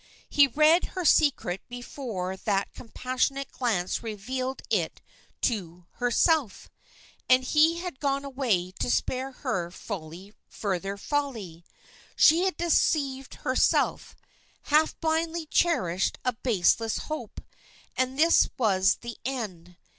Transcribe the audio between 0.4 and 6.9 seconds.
read her secret before that compassionate glance revealed it to herself,